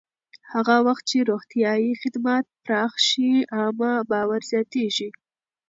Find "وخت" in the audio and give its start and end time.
0.87-1.03